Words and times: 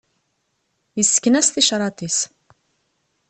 Yessken-as 0.99 1.47
ticraḍ-is. 1.49 2.19